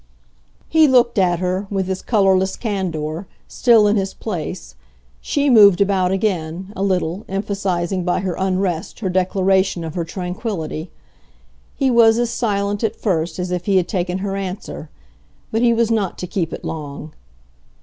[0.67, 4.73] He looked at her, with his colourless candour, still in his place;
[5.21, 10.89] she moved about again, a little, emphasising by her unrest her declaration of her tranquillity.
[11.75, 14.89] He was as silent, at first, as if he had taken her answer,
[15.51, 17.13] but he was not to keep it long.